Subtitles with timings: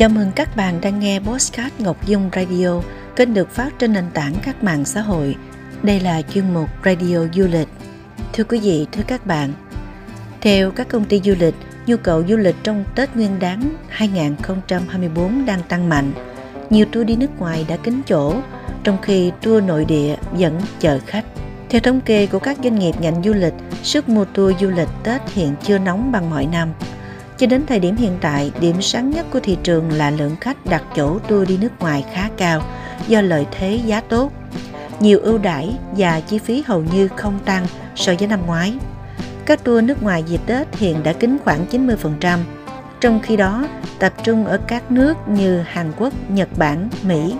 [0.00, 2.80] Chào mừng các bạn đang nghe Postcard Ngọc Dung Radio,
[3.16, 5.36] kênh được phát trên nền tảng các mạng xã hội.
[5.82, 7.68] Đây là chuyên mục Radio Du lịch.
[8.32, 9.52] Thưa quý vị, thưa các bạn,
[10.40, 11.54] theo các công ty du lịch,
[11.86, 16.12] nhu cầu du lịch trong Tết Nguyên đán 2024 đang tăng mạnh.
[16.70, 18.34] Nhiều tour đi nước ngoài đã kín chỗ,
[18.84, 21.24] trong khi tour nội địa vẫn chờ khách.
[21.68, 24.88] Theo thống kê của các doanh nghiệp ngành du lịch, sức mua tour du lịch
[25.04, 26.68] Tết hiện chưa nóng bằng mọi năm.
[27.40, 30.66] Cho đến thời điểm hiện tại, điểm sáng nhất của thị trường là lượng khách
[30.66, 32.62] đặt chỗ tour đi nước ngoài khá cao
[33.08, 34.32] do lợi thế giá tốt.
[35.00, 38.74] Nhiều ưu đãi và chi phí hầu như không tăng so với năm ngoái.
[39.46, 42.38] Các tour nước ngoài dịp Tết hiện đã kín khoảng 90%,
[43.00, 47.34] trong khi đó tập trung ở các nước như Hàn Quốc, Nhật Bản, Mỹ.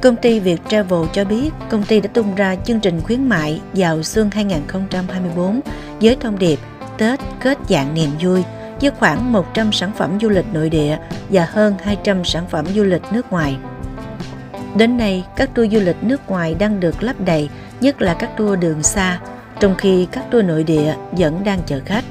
[0.00, 3.60] Công ty Việt Travel cho biết công ty đã tung ra chương trình khuyến mại
[3.72, 5.60] vào xuân 2024
[6.00, 6.58] với thông điệp
[6.98, 8.42] Tết kết dạng niềm vui–
[8.80, 12.84] với khoảng 100 sản phẩm du lịch nội địa và hơn 200 sản phẩm du
[12.84, 13.56] lịch nước ngoài.
[14.76, 17.48] Đến nay, các tour du lịch nước ngoài đang được lấp đầy,
[17.80, 19.20] nhất là các tour đường xa,
[19.60, 22.04] trong khi các tour nội địa vẫn đang chờ khách.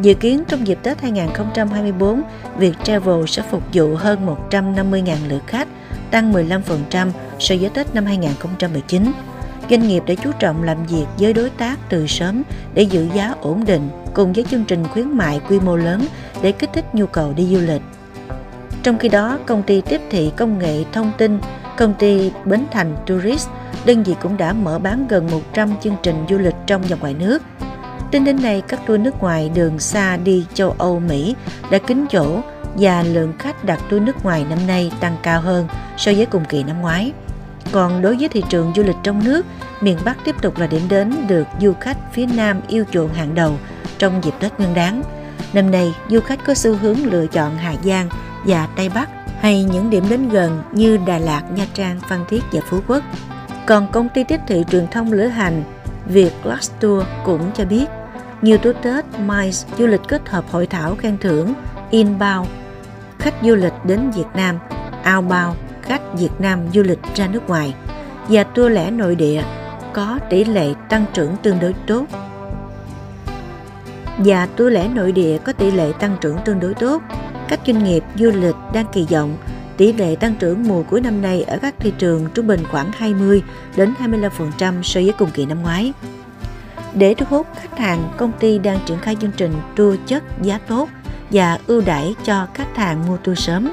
[0.00, 2.22] Dự kiến trong dịp Tết 2024,
[2.56, 5.68] Việt Travel sẽ phục vụ hơn 150.000 lượt khách,
[6.10, 9.12] tăng 15% so với Tết năm 2019
[9.70, 12.42] doanh nghiệp đã chú trọng làm việc với đối tác từ sớm
[12.74, 16.06] để giữ giá ổn định cùng với chương trình khuyến mại quy mô lớn
[16.42, 17.82] để kích thích nhu cầu đi du lịch.
[18.82, 21.38] Trong khi đó, công ty tiếp thị công nghệ thông tin,
[21.76, 23.48] công ty Bến Thành Tourist,
[23.84, 27.14] đơn vị cũng đã mở bán gần 100 chương trình du lịch trong và ngoài
[27.14, 27.42] nước.
[28.10, 31.34] Tính đến nay, các tour nước ngoài đường xa đi châu Âu, Mỹ
[31.70, 32.40] đã kín chỗ
[32.78, 36.44] và lượng khách đặt tour nước ngoài năm nay tăng cao hơn so với cùng
[36.44, 37.12] kỳ năm ngoái.
[37.72, 39.46] Còn đối với thị trường du lịch trong nước,
[39.80, 43.34] miền Bắc tiếp tục là điểm đến được du khách phía Nam yêu chuộng hàng
[43.34, 43.58] đầu
[43.98, 45.02] trong dịp Tết Nguyên đán.
[45.52, 48.08] Năm nay, du khách có xu hướng lựa chọn Hà Giang
[48.46, 49.08] và Tây Bắc
[49.40, 53.04] hay những điểm đến gần như Đà Lạt, Nha Trang, Phan Thiết và Phú Quốc.
[53.66, 55.64] Còn công ty tiếp thị truyền thông lữ hành
[56.06, 57.86] Việt Last Tour cũng cho biết
[58.42, 61.54] nhiều tour Tết MICE du lịch kết hợp hội thảo khen thưởng
[61.90, 62.48] inbound
[63.18, 64.58] khách du lịch đến Việt Nam
[65.16, 67.74] outbound khách Việt Nam du lịch ra nước ngoài
[68.28, 69.42] và tour lẻ nội địa
[69.92, 72.04] có tỷ lệ tăng trưởng tương đối tốt.
[74.18, 77.02] Và tour lẻ nội địa có tỷ lệ tăng trưởng tương đối tốt.
[77.48, 79.36] Các doanh nghiệp du lịch đang kỳ vọng
[79.76, 82.92] tỷ lệ tăng trưởng mùa cuối năm nay ở các thị trường trung bình khoảng
[82.92, 83.42] 20
[83.76, 83.94] đến
[84.58, 85.92] 25% so với cùng kỳ năm ngoái.
[86.94, 90.58] Để thu hút khách hàng, công ty đang triển khai chương trình tour chất giá
[90.68, 90.88] tốt
[91.30, 93.72] và ưu đãi cho khách hàng mua tour sớm.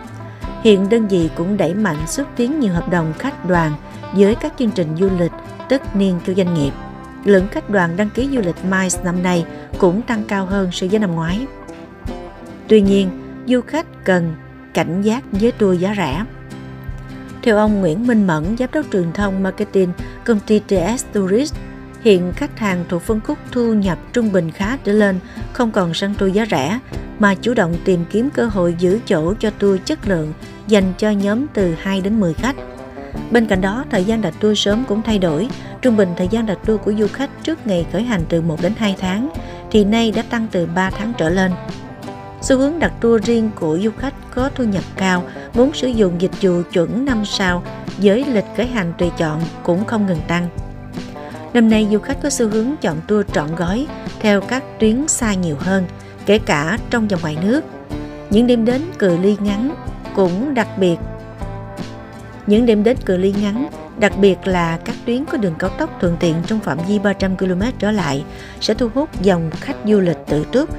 [0.63, 3.71] Hiện đơn vị cũng đẩy mạnh xúc tiến nhiều hợp đồng khách đoàn
[4.13, 5.31] với các chương trình du lịch
[5.69, 6.71] tất niên cho doanh nghiệp.
[7.25, 9.45] Lượng khách đoàn đăng ký du lịch MICE năm nay
[9.77, 11.47] cũng tăng cao hơn so với năm ngoái.
[12.67, 13.09] Tuy nhiên,
[13.47, 14.35] du khách cần
[14.73, 16.25] cảnh giác với tour giá rẻ.
[17.41, 19.91] Theo ông Nguyễn Minh Mẫn, giám đốc truyền thông marketing
[20.25, 21.55] công ty TS Tourist,
[22.07, 25.19] hiện khách hàng thuộc phân khúc thu nhập trung bình khá trở lên
[25.53, 26.79] không còn săn tour giá rẻ
[27.19, 30.33] mà chủ động tìm kiếm cơ hội giữ chỗ cho tour chất lượng
[30.67, 32.55] dành cho nhóm từ 2 đến 10 khách.
[33.31, 35.47] Bên cạnh đó, thời gian đặt tour sớm cũng thay đổi.
[35.81, 38.61] Trung bình thời gian đặt tour của du khách trước ngày khởi hành từ 1
[38.61, 39.29] đến 2 tháng,
[39.71, 41.51] thì nay đã tăng từ 3 tháng trở lên.
[42.41, 46.21] Xu hướng đặt tour riêng của du khách có thu nhập cao muốn sử dụng
[46.21, 47.63] dịch vụ chuẩn 5 sao
[47.97, 50.66] với lịch khởi hành tùy chọn cũng không ngừng tăng.
[51.57, 53.87] Năm nay du khách có xu hướng chọn tour trọn gói
[54.19, 55.85] theo các tuyến xa nhiều hơn,
[56.25, 57.61] kể cả trong và ngoài nước.
[58.29, 59.75] Những đêm đến cự ly ngắn
[60.15, 60.95] cũng đặc biệt
[62.47, 63.69] những đêm đến cự ly ngắn,
[63.99, 67.37] đặc biệt là các tuyến có đường cao tốc thuận tiện trong phạm vi 300
[67.37, 68.23] km trở lại
[68.61, 70.69] sẽ thu hút dòng khách du lịch tự túc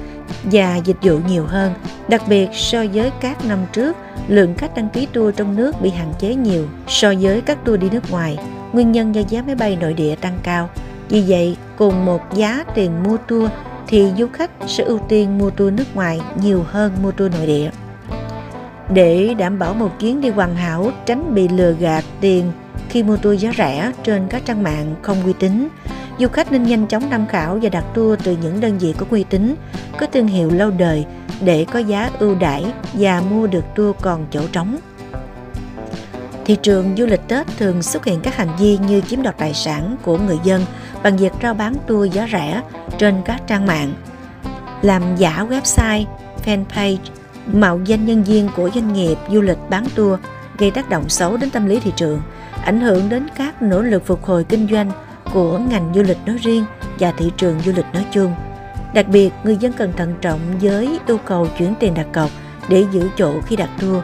[0.43, 1.73] và dịch vụ nhiều hơn.
[2.07, 3.97] Đặc biệt so với các năm trước,
[4.27, 7.79] lượng khách đăng ký tour trong nước bị hạn chế nhiều so với các tour
[7.81, 8.37] đi nước ngoài.
[8.73, 10.69] Nguyên nhân do giá máy bay nội địa tăng cao.
[11.09, 13.51] Vì vậy, cùng một giá tiền mua tour
[13.87, 17.47] thì du khách sẽ ưu tiên mua tour nước ngoài nhiều hơn mua tour nội
[17.47, 17.69] địa.
[18.93, 22.51] Để đảm bảo một chuyến đi hoàn hảo, tránh bị lừa gạt tiền
[22.89, 25.67] khi mua tour giá rẻ trên các trang mạng không uy tín,
[26.19, 29.05] du khách nên nhanh chóng tham khảo và đặt tour từ những đơn vị có
[29.09, 29.55] uy tín,
[29.97, 31.05] có thương hiệu lâu đời
[31.41, 34.77] để có giá ưu đãi và mua được tour còn chỗ trống.
[36.49, 39.53] Thị trường du lịch Tết thường xuất hiện các hành vi như chiếm đoạt tài
[39.53, 40.65] sản của người dân
[41.03, 42.61] bằng việc rao bán tour giá rẻ
[42.97, 43.93] trên các trang mạng,
[44.81, 46.05] làm giả website,
[46.45, 46.97] fanpage
[47.53, 50.19] mạo danh nhân viên của doanh nghiệp du lịch bán tour
[50.57, 52.21] gây tác động xấu đến tâm lý thị trường,
[52.63, 54.91] ảnh hưởng đến các nỗ lực phục hồi kinh doanh
[55.33, 56.65] của ngành du lịch nói riêng
[56.99, 58.33] và thị trường du lịch nói chung.
[58.93, 62.29] Đặc biệt, người dân cần thận trọng với yêu cầu chuyển tiền đặt cọc
[62.69, 64.03] để giữ chỗ khi đặt tour.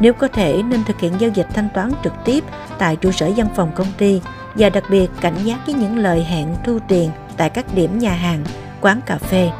[0.00, 2.44] Nếu có thể nên thực hiện giao dịch thanh toán trực tiếp
[2.78, 4.20] tại trụ sở văn phòng công ty
[4.54, 8.12] và đặc biệt cảnh giác với những lời hẹn thu tiền tại các điểm nhà
[8.12, 8.44] hàng,
[8.80, 9.50] quán cà phê.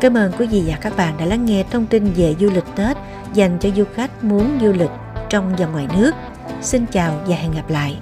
[0.00, 2.64] Cảm ơn quý vị và các bạn đã lắng nghe thông tin về du lịch
[2.76, 2.96] Tết
[3.34, 4.90] dành cho du khách muốn du lịch
[5.30, 6.10] trong và ngoài nước.
[6.62, 7.98] Xin chào và hẹn gặp lại.